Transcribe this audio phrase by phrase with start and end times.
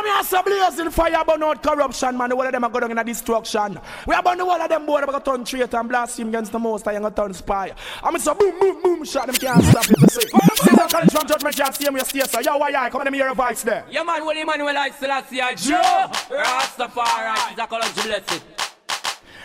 [0.00, 2.32] I'm here so blazing fire, burn out corruption, man.
[2.32, 3.78] All of them are going in a destruction.
[4.06, 6.28] We are burn the whole of them boy, they going to turn traitor and blaspheme
[6.28, 7.74] against the most high and going to turn spy.
[8.02, 10.26] I'm so boom, boom, boom, shot them can't stop you to see.
[10.26, 12.40] Since I college from judgment can't see me, you stay so.
[12.40, 13.84] Yo, why I come and hear a voice there.
[13.90, 16.10] Yeah, man, Willie Manuel I still see a Joe.
[16.30, 18.42] Rastafari, is a color blessed.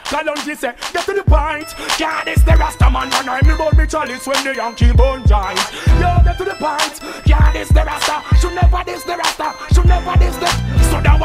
[0.05, 1.65] Kalonji say, get to the point
[1.97, 5.57] God is the Rasta man And I'm about me chalice when the Yankee bone joint
[5.97, 8.53] Yo, get to the point God is the Rasta Should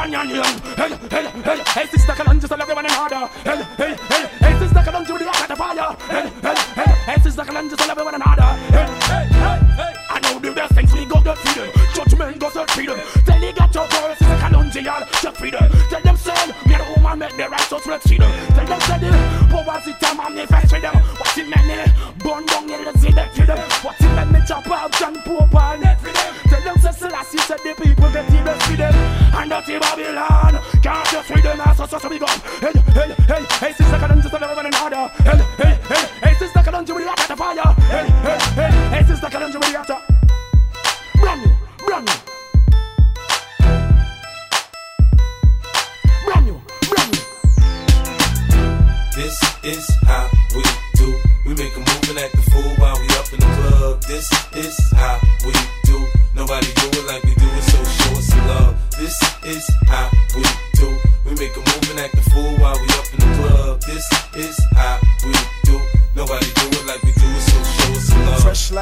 [0.01, 0.45] So that one yan yan
[0.77, 4.53] Hey, hey, hey Hey, Sizzla Kalonji, so love you one another Hey, hey, hey Hey,
[4.57, 7.99] Sizzla Kalonji with the heart of fire Hey, hey, hey Hey, Sizzla Kalonji, so love
[7.99, 11.37] you one another Hey, hey, hey, hey I know the best things we go get
[11.39, 15.69] freedom Judgment go set freedom Tell you get your girl, Sizzla Kalonji, y'all Get freedom.
[15.91, 18.03] Tell them son, me the woman make the righteous red
[31.83, 32.27] as so so we go.
[32.27, 36.35] Hey, hey, hey, hey, Sizzla Kalonji, just a little one another Hey, hey, hey, hey,
[36.35, 37.75] Sizzla Kalonji with the heart of fire?
[37.89, 40.10] Hey, hey, hey, hey, Sizzla Kalonji with the heart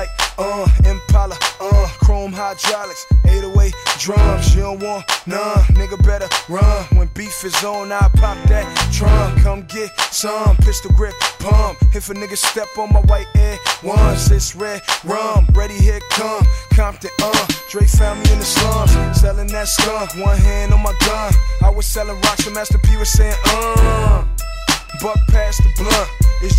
[0.08, 4.54] like, uh, Impala, uh, chrome hydraulics, 808 drums.
[4.54, 6.84] You don't want none, nigga better run.
[6.96, 9.36] When beef is on, I pop that drum.
[9.40, 11.78] Come get some pistol grip pump.
[11.94, 15.46] If a nigga step on my white air once, it's red rum.
[15.52, 17.46] Ready, here come Compton, uh.
[17.70, 20.14] Dre found me in the slums, selling that skunk.
[20.24, 21.32] One hand on my gun.
[21.62, 24.24] I was selling rocks, and Master P was saying, uh.
[25.02, 26.17] Buck past the blunt.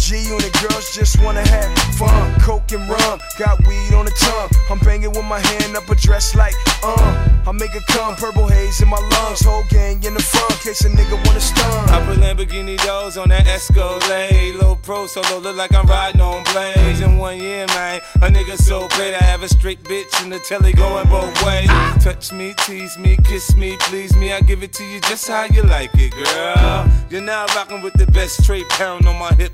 [0.09, 2.33] G unit girls just wanna have fun.
[2.41, 4.49] Coke and rum, got weed on the tongue.
[4.71, 7.29] I'm banging with my hand up a dress like, uh.
[7.45, 9.41] I make it come, purple haze in my lungs.
[9.41, 11.89] Whole gang in the front, case a nigga wanna stun.
[11.89, 14.55] I put Lamborghini doors on that Escalade.
[14.55, 17.01] Low pro solo, look like I'm riding on blades.
[17.01, 19.13] In one year, man, a nigga so great.
[19.13, 21.69] I have a straight bitch in the telly going both ways.
[22.03, 24.33] Touch me, tease me, kiss me, please me.
[24.33, 26.87] I give it to you just how you like it, girl.
[27.11, 29.53] You're now rocking with the best straight pound on my hip,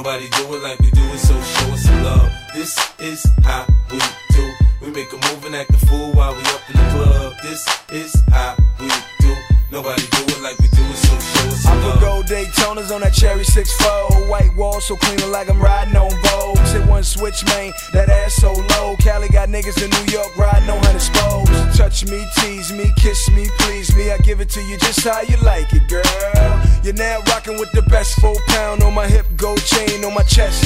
[0.00, 2.32] Nobody do it like we do it, so show us some love.
[2.54, 3.98] This is how we
[4.30, 4.50] do.
[4.80, 7.34] We make a move and act the fool while we up in the club.
[7.42, 8.88] This is how we
[9.20, 9.36] do.
[9.70, 10.59] Nobody do it like
[12.50, 16.86] Daytonas on that cherry 6-4 White wall so clean like I'm riding on Vogue Hit
[16.86, 20.82] one switch, man, that ass so low Cali got niggas in New York riding on
[20.82, 24.78] hundred spokes Touch me, tease me, kiss me, please me I give it to you
[24.78, 26.02] just how you like it, girl
[26.82, 30.22] You're now rocking with the best Four pound on my hip, gold chain on my
[30.22, 30.64] chest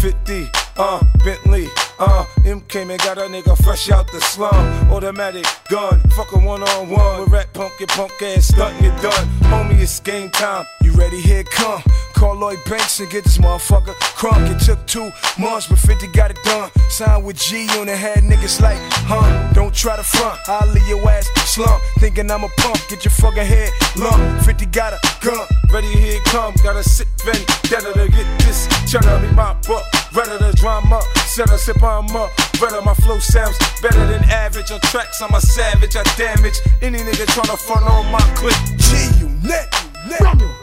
[0.00, 1.66] 50, uh, Bentley,
[1.98, 4.54] uh, M came and got a nigga fresh out the slum.
[4.92, 7.20] Automatic gun, fuck a one on one.
[7.22, 9.26] With rat punk, your punk ass stunt, you done.
[9.50, 10.64] Homie, it's game time.
[10.98, 11.20] Ready?
[11.20, 11.80] Here come.
[12.12, 14.50] Call Lloyd Banks and get this motherfucker crunk.
[14.50, 16.70] It took two months, but 50 got it done.
[16.90, 19.52] Signed with G on the head, niggas like, huh?
[19.52, 21.80] Don't try to front, I'll leave your ass slump.
[22.00, 24.44] Thinking I'm a punk, get your fucking head lump.
[24.44, 25.46] 50 got a gun.
[25.70, 26.52] Ready, here come.
[26.64, 28.66] Got a sick vendetta to get this.
[28.90, 29.86] Cheddar be my buck.
[30.12, 31.00] Ready to drama.
[31.26, 32.30] Set a sip on up.
[32.60, 34.72] Better my flow sounds better than average.
[34.72, 35.94] On tracks, I'm a savage.
[35.94, 38.58] I damage any nigga tryna front on my clip.
[38.78, 39.72] G, you net,
[40.04, 40.57] you net.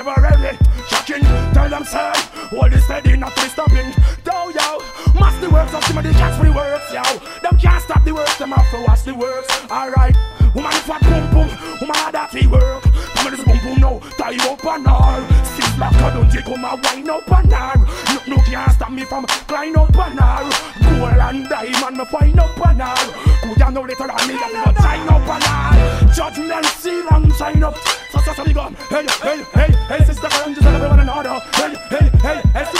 [0.00, 0.56] Ever ready,
[0.88, 2.10] shocking, tell them say
[2.48, 3.92] Hold it steady, not to stopping.
[4.24, 4.78] Yo, yo,
[5.12, 7.02] mass the works, up to the cats for the works, yo.
[7.42, 9.52] Them can't stop the works, them have to watch the works.
[9.70, 10.16] Alright,
[10.54, 11.48] woman if I boom boom,
[11.82, 12.82] woman a dirty work.
[12.82, 15.20] Come on this boom boom now, tie up and all.
[15.44, 17.76] Still black, I don't take come a wine up and all.
[17.76, 20.48] No, no can't stop me from climb up and all.
[20.80, 24.52] Gold and diamond, me find up and all Could ya know later on me, I'm
[24.52, 27.76] gonna sign up and all Judgment seal and sign up.
[28.12, 31.40] So, so, so, me go, hey, hey, hey Hey, sister, come just everyone another.
[31.58, 32.79] Hey, hey, hey, hey, sister,